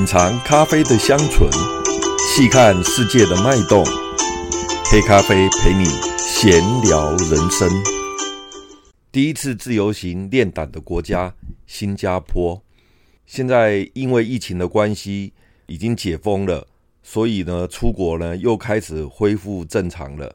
[0.00, 1.46] 品尝咖啡的香醇，
[2.34, 3.84] 细看世界的脉动，
[4.90, 5.84] 黑咖啡陪你
[6.16, 7.68] 闲聊人生。
[9.12, 11.34] 第一次自由行练胆的国家
[11.66, 12.62] 新加坡，
[13.26, 15.34] 现在因为疫情的关系
[15.66, 16.66] 已经解封了，
[17.02, 20.34] 所以呢，出国呢又开始恢复正常了。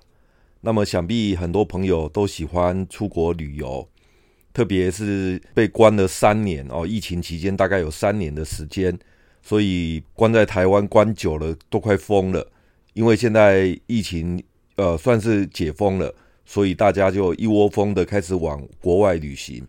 [0.62, 3.90] 那么想必很多朋友都喜欢出国旅游。
[4.54, 8.98] 特别是被关了三年哦，疫情期间大概有三年的时间，
[9.46, 12.48] 所以关在台湾关久了都快疯了。
[12.94, 14.44] 因为现在疫情
[14.76, 16.12] 呃算是解封了，
[16.46, 19.64] 所以大家就一窝蜂的开始往国外旅行。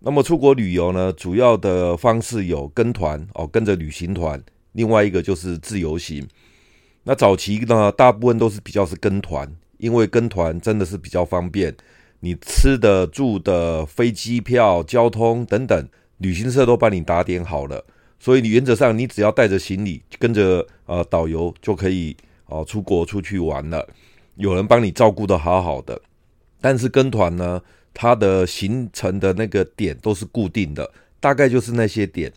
[0.00, 4.38] 那么出国旅游呢，主要的方式有跟团哦，跟着旅行团；
[4.72, 6.26] 另外一个就是自由行。
[7.02, 11.76] 那早期呢，大部分都是比较是跟团，因为跟团真的是比较方便。
[12.20, 17.84] 你吃的、住的、飞机票、交通等等，旅行社都帮你打点好了，
[18.24, 23.86] 所以你原则上你只要带着行李，跟着呃导游就可以哦、呃、出国出去玩了，
[24.36, 26.00] 有人帮你照顾得好好的。
[26.58, 27.60] 但是跟团呢，
[27.92, 30.90] 它的行程的那个点都是固定的，
[31.20, 32.32] 大概就是那些点。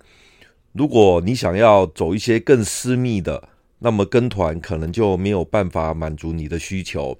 [0.73, 3.47] 如果你想要走一些更私密的，
[3.79, 7.17] 那么跟团可能就没有办法满足你的需求。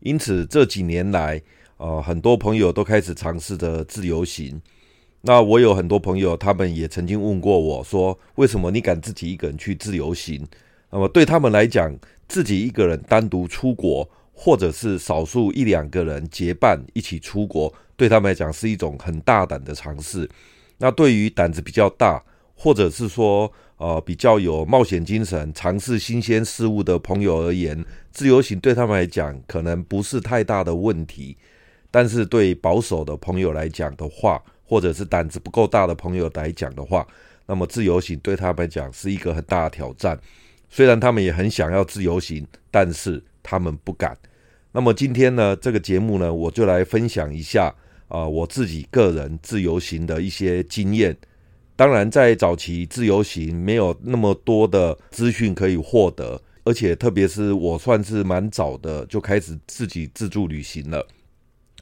[0.00, 1.40] 因此这几年来，
[1.76, 4.60] 呃，很多朋友都开始尝试着自由行。
[5.22, 10.46] 那我有很多朋友，他们也曾经问过我说：“为什么你敢自己一个人去自由行？”
[10.90, 11.94] 那么对他们来讲，
[12.28, 20.28] 自己一个人单独出国，或者是少数一两个人结伴一起出国，对他们来讲是一种很大胆的尝试。
[20.78, 22.22] 那对于胆子比较大，
[22.54, 31.36] 或者是说呃比较有冒险精神、尝试新鲜事物的朋友而言，自由行对他们来讲可能不是太大的问题。
[31.90, 37.06] 但是对保守的朋友来讲的话，或者是胆子不够大的朋友来讲的话，
[37.46, 40.20] 那么自由行对他们来讲是一个很大的挑战。
[40.68, 44.14] 虽然他们也很想要自由行，但是他们不敢。
[44.72, 47.74] 那么今天呢，这个节目呢，我就来分享一下
[48.08, 51.16] 啊、我自己个人自由行的一些经验。
[51.74, 61.06] 当然，在早期自由行没有那么多的资讯可以获得，而且特别是我算是蛮早的就开始自己自助旅行了。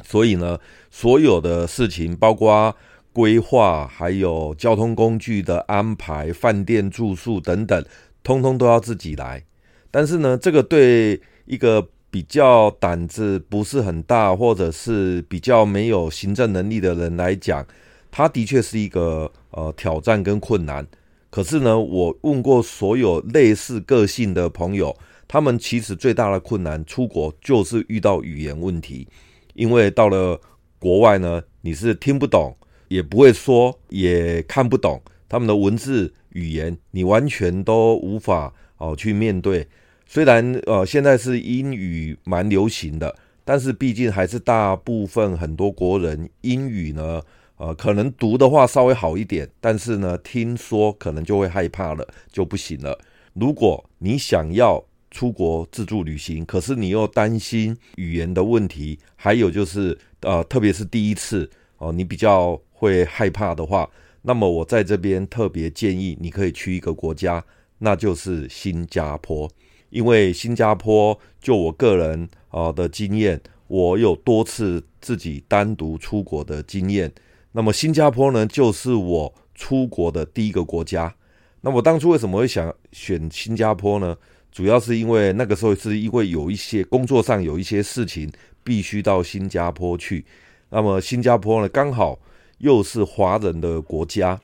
[0.04, 0.58] 所以呢，
[0.90, 2.74] 所有的事情，包括
[3.12, 7.84] 规划，还有交通工具的安排、饭店住宿等等，
[8.22, 9.42] 通通都要自己来。
[9.90, 17.66] 但是呢，这个对一个比较胆子不是很大，或者是比较没有行政能力的人来讲，
[18.10, 20.86] 他的确是一个呃挑战跟困难。
[21.30, 24.94] 可是呢，我问过所有类似个性的朋友，
[25.26, 29.08] 他们其实最大的困难出国就是遇到语言问题。
[29.56, 30.40] 因为到了
[30.78, 32.56] 国外呢，你是听不懂，
[32.88, 39.66] 也不会说，也看不懂他们的文字语言，你完全都无法哦去面对。
[40.06, 47.22] 虽然呃现在是英语蛮流行的，但是毕竟还是大部分很多国人英语呢，
[47.56, 52.96] 呃可能读的话稍微好一点，但是呢听说可能就会害怕了，就不行了。
[53.32, 54.84] 如果你想要，
[55.16, 63.88] 出国自助旅行，可是你又担心语言的问题，还有就是呃，特别是第一次哦，你比较会害怕的话，
[64.20, 67.42] 那么我在这边特别建议你可以去一个国家，
[67.78, 69.50] 那就是新加坡。
[69.88, 77.10] 因为新加坡，就我个人啊的经验，我有多次自己单独出国的经验。
[77.52, 81.14] 那么新加坡呢，就是我出国的第一个国家。
[81.62, 84.14] 那我当初为什么会想选新加坡呢？
[84.56, 88.32] 主要是因为那个时候是因为有一些工作上有一些事情
[88.64, 90.24] 必须到新加坡去，
[90.70, 92.18] 那么新加坡呢刚好
[92.56, 94.40] 又是华人的国家，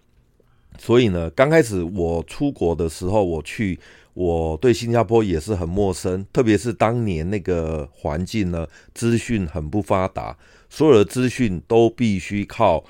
[0.78, 3.80] 所以呢刚开始我出国的时候，我去
[4.12, 10.36] 我对新加坡也是很陌生，特别是当年那个环境呢，资讯很不发达，
[10.68, 12.84] 所有的资讯都必须靠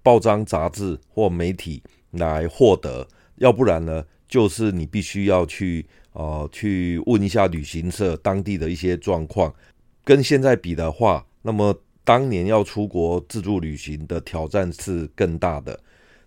[0.00, 3.04] 报章杂志或媒体来获得，
[3.38, 5.84] 要不然呢就是你必须要去。
[6.18, 9.54] 呃，去问一下旅行社当地的一些状况，
[10.02, 11.72] 跟现在比的话，那么
[12.02, 15.78] 当年要出国自助旅行的挑战是更大的。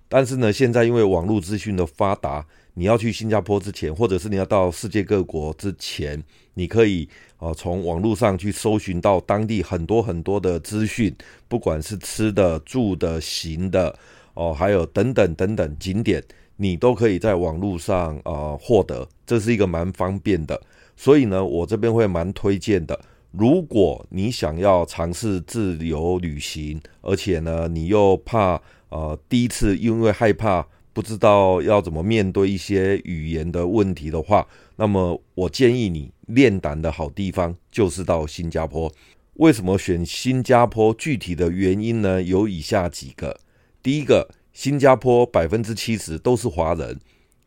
[0.07, 2.45] 但是呢，现在因为网络资讯的发达，
[2.75, 6.23] 你要去新加坡之前，或者是你要到世界各国之前，
[6.53, 7.09] 你可以
[7.39, 11.13] 呃从网络上去搜寻到当地很多很多的资讯，
[11.49, 13.93] 不管是吃的、住的、行的，
[14.33, 16.23] 哦、还有等等等等景点。
[16.57, 20.61] 你都可以在网络上呃获得，这是一个蛮方便的，
[20.95, 22.99] 所以呢，我这边会蛮推荐的。
[23.31, 38.91] 如果你想要尝试自由旅行，而且呢，你又怕呃第一次因为害怕不知道要怎么面对一些语言的问题的话，那么我建议你练胆的好地方就是到新加坡。
[39.35, 40.93] 为什么选新加坡？
[40.93, 43.39] 具体的原因呢，有以下几个。
[43.83, 46.99] 第一个，新加坡百分之七十都是华人，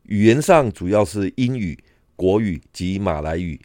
[0.05, 1.79] 语言上主要是英语、
[2.17, 3.61] 国语及马来语，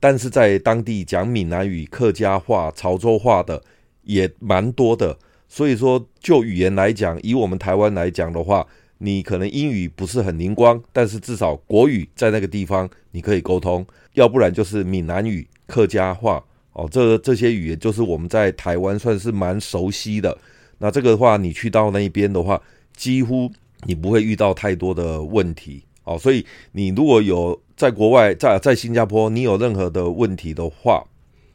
[0.00, 3.62] 但是在当地讲闽南语、客家话、潮州话的
[4.02, 5.16] 也蛮多的。
[5.46, 8.66] 所以说，就语言来讲，以我们台湾来讲的话，
[8.98, 16.44] 你可能英语不是很灵光，但是至少国语在那个地方你可以沟通，要不然就是闽南语、客家话。
[16.72, 20.36] 哦，这这些语言就是我们在台湾算是蛮熟悉的。
[20.78, 22.60] 那这个的话，你去到那边的话，
[22.96, 23.50] 几乎
[23.84, 25.82] 你不会遇到太多的问题。
[26.04, 31.04] 哦，所以你如果有在国外，在在新加坡，你有任何的问题的话，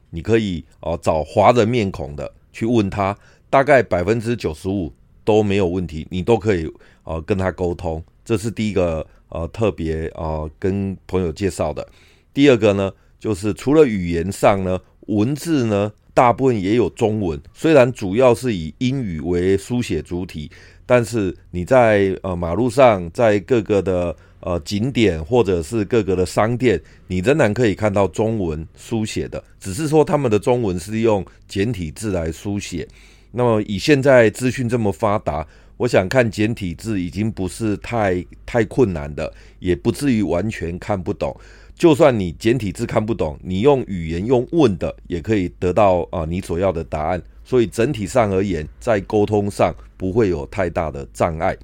[0.09, 3.17] 你可以哦找华人面孔的去问他，
[3.49, 4.93] 大概百分之九十五
[5.23, 6.71] 都没有问题，你都可以
[7.03, 8.03] 哦跟他沟通。
[8.23, 11.87] 这是第一个呃特别呃跟朋友介绍的。
[12.33, 14.79] 第二个呢，就是除了语言上呢。
[15.07, 20.49] 文字呢，大部分也有中文，虽然主要是以英语为书写主体，
[20.85, 32.87] 但是你在呃马路上，在各个的呃景点或者是各个的商店，你仍然可以看到中文书写的，只是说他们的中文是用简体字来书写。
[33.31, 41.35] 那么以现在资讯这么发达，我想看简体字已经不是太太困难的，也不至于完全看不懂。
[41.83, 47.21] 就算你简体字看不懂，你用语言用问的也可以得到啊你所要的答案。
[47.43, 51.57] 所以整体上而言，在沟通上不会有太大的障碍。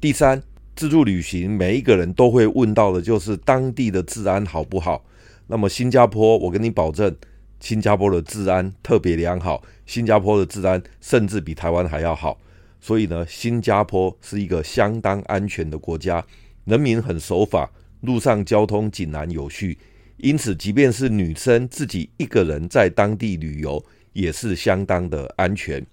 [0.00, 0.42] 第三，
[0.74, 5.04] 自助旅行每一个人都会问到的就是当地的治安好不好？
[5.46, 7.14] 那么新加坡，我跟你保证，
[7.60, 12.36] 新加坡的治安特别良好，新加坡的治安甚至比台湾还要好。
[12.80, 16.24] 所以呢，新加坡是一个相当安全的国家，
[16.64, 17.70] 人民很守法。
[18.02, 19.76] 路上交通井然有序，
[20.18, 25.84] 因此即便是女生自己一个人在当地旅游，也是相当的安全。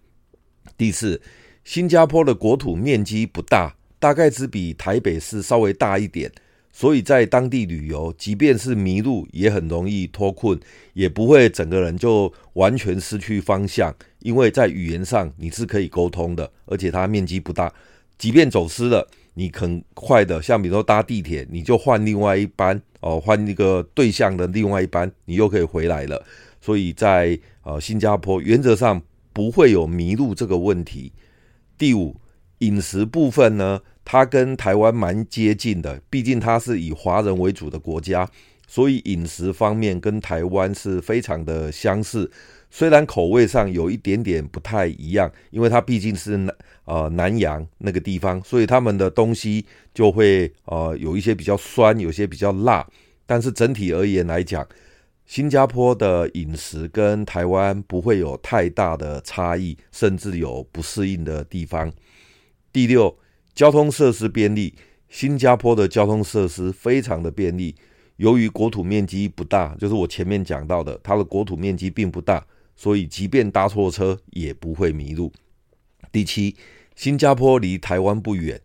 [0.77, 1.19] 第四，
[1.63, 6.31] 新加坡的国土面积不大，大概只比台北市稍微大一点，
[6.71, 10.59] 所以在当地旅游，即便是迷路，也很容易脱困，
[10.93, 17.71] 也不会整个人就完全失去方向，因为在语言上你是可以沟通的，而且它面积不大，
[18.17, 19.07] 即便走失了。
[19.39, 26.21] 你很快的，像比如说搭地铁，你就换另外一班哦，换一个对向的另外一班，你又可以回来了。
[26.59, 29.01] 所以在呃新加坡，原则上
[29.31, 31.13] 不会有迷路这个问题。
[31.77, 32.17] 第五，
[32.57, 38.29] 饮食部分呢，它跟台湾蛮接近的，毕竟它是以华人为主的国家，
[38.67, 42.29] 所以饮食方面跟台湾是非常的相似。
[42.71, 46.55] 虽然口味上有一点点不太一样，因为它毕竟是南
[46.85, 52.87] 呃南洋那个地方，所以他们的东西就会呃有一些比较酸，有些比较辣。
[53.25, 54.67] 但是整体而言来讲，
[55.25, 61.91] 新加坡的饮食跟台湾不会有太大的差异，甚至有不适应的地方。
[62.71, 63.17] 第六，
[63.53, 64.75] 交通设施便利，
[65.09, 67.75] 新加坡的交通设施非常的便利。
[68.17, 72.45] 由于国土面积不大，就是我前面讲到的，它的国土面积并不大。
[72.79, 75.29] 所以，即便搭错车也不会迷路。
[76.13, 76.55] 第七，
[76.95, 78.57] 新加坡离台湾不远，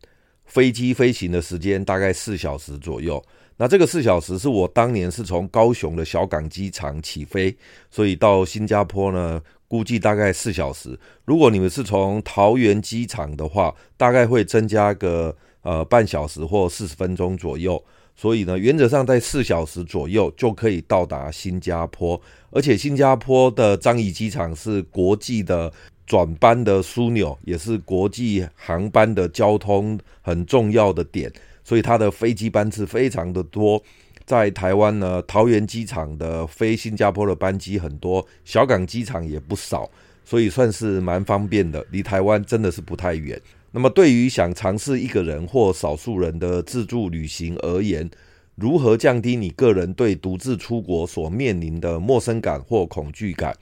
[0.45, 3.21] 飞机飞行的时间大概四小时左右。
[3.57, 7.57] 那这个四小时是我当年是从高雄的小港机场起飞，
[7.91, 10.97] 所以到新加坡呢，估计大概四小时。
[11.25, 17.85] 如果你们是从桃园机场的话，大概会增加个呃半小时或四十分钟左右。
[18.17, 25.73] 所以呢，原则上在四小时左右就可以到达新加坡，而且新加坡的樟宜机场是国际的
[26.07, 31.33] 转班的枢纽，也是国际航班的交通很重要的点，
[31.65, 33.83] 所以它的飞机班次非常的多。
[34.25, 39.91] 在台湾呢，桃园机场的飞新加坡的班机很多，小港机场也不少，
[40.25, 43.39] 所以算是蛮方便的，离台湾真的是不太远。
[43.77, 48.09] 那么，对于想尝试一个人或少数人的自助旅行而言，
[48.55, 53.53] 如何降低你个人对独自出国所面临的陌生感或恐惧感？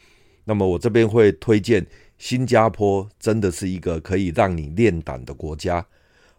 [0.45, 1.87] 那么，我这边会推荐
[2.19, 5.83] 新加坡，真的是一个可以让你练胆的国家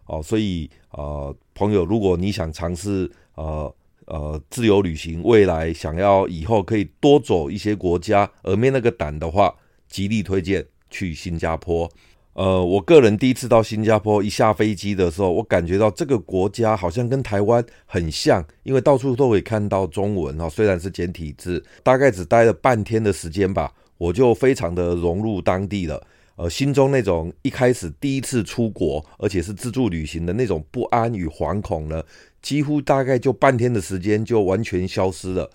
[0.06, 0.22] 哦。
[0.22, 9.52] 所以，呃，朋友，如果你想尝试呃呃自由旅行，未来想要以后可以多走一些国家而没那个胆的话，
[9.88, 11.90] 极力推荐去新加坡。
[12.34, 26.04] 呃，我个人第一次到新加坡，一下飞机的时候，我感觉到这个国家好像跟台湾很像，因为到处都可以看到中文哈，虽然是简体字，大概只待了半天的时间吧，我就非常的融入当地了。
[26.34, 32.02] 呃，心中那种一开始第一次出国，而且是自助旅行的那种不安与惶恐呢，
[32.42, 35.48] 几乎大概就半天的时间就完全消失了。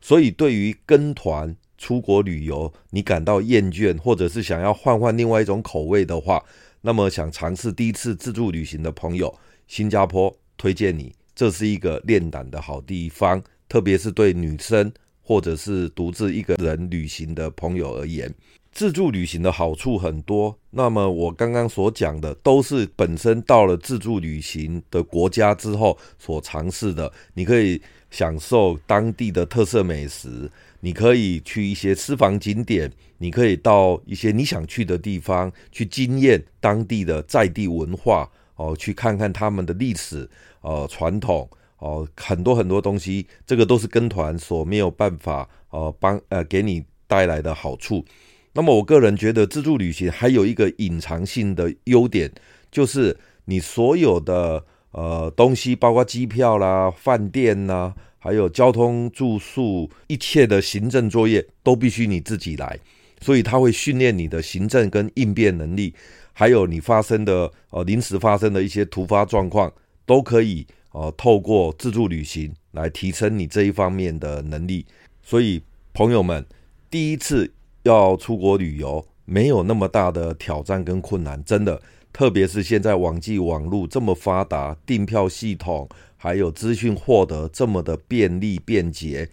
[0.00, 6.40] 所以，对于跟团出国旅游，你感到厌倦，或者是想要换换另外一种口味的话，
[6.82, 9.34] 那么想尝试第一次自助旅行的朋友，
[9.66, 18.32] 新加坡推荐你，这是一个练胆的好地方，特别是对女生或者是独自一个人旅行的朋友而言。
[18.72, 27.10] 自助旅行的好处很多，那么我刚刚所讲的都是本身到了自助旅行的国家之后所尝试的。
[27.34, 27.82] 你可以
[28.12, 30.48] 享受当地的特色美食，
[30.80, 40.28] 你可以去一些私房景点，你可以到一些你想去的地方去经验当地的在地文化哦，去看看他们的历史
[40.62, 48.04] 呃传统哦，很多很多东西，这个都是跟团所没有办法呃帮呃给你带来的好处。
[48.52, 52.30] 那么，我个人觉得自助旅行还有一个隐藏性的优点，
[52.70, 62.78] 就是你所有的呃东西，包括机票啦、饭店呐，还有交通、住宿，一切的行政作业都必须你自己来。
[63.20, 65.92] 所以，它会训练你的行政跟应变能力，
[66.32, 69.72] 还有你发生的呃临时发生的一些突发状况，
[70.06, 74.86] 都可以呃透过自助旅行来提升你这一方面的能力。
[75.22, 75.60] 所以，
[75.92, 76.46] 朋友们，
[76.88, 77.52] 第一次。
[77.84, 81.80] 要出国旅游没有那么大的挑战跟困难，真的，
[82.12, 85.88] 特别是现在网际网路这么发达，订票系统
[86.22, 89.30] 还有资讯获得这么的便利便捷，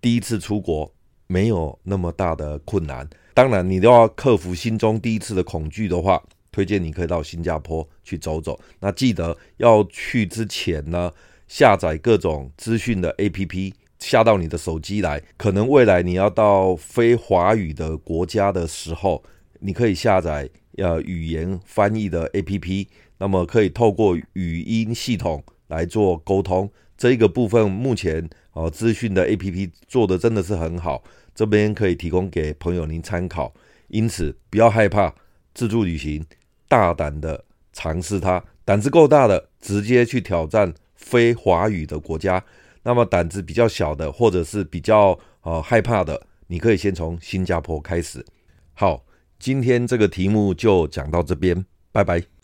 [0.00, 0.90] 第一次出国
[1.26, 3.06] 没有那么大的困难。
[3.34, 8.58] 当然，你都要克服心中第一次的恐惧的话，推荐你可以到新加坡去走走。
[8.80, 11.12] 那记得要去之前呢，
[11.48, 13.74] 下载各种资讯的 APP。
[13.98, 19.22] 下到你的手机来，可能未来你要到非华语的国家的时候，
[19.60, 22.86] 你可以下载呃语言翻译的 APP，
[23.18, 26.70] 那么可以透过语音系统来做沟通。
[26.96, 31.04] 这一个部分目前哦资讯的 APP 做的真的是很好，
[31.34, 33.52] 这边可以提供给朋友您参考。
[33.88, 35.14] 因此不要害怕
[35.54, 36.24] 自助旅行，
[36.68, 42.42] 大胆的尝试它，胆子够大的直接去挑战非华语的国家。
[42.82, 48.24] 那么胆子比较小的，或者是比较呃害怕的，你可以先从新加坡开始。
[48.74, 49.04] 好，
[49.38, 52.35] 今天这个题目就讲到这边，拜拜。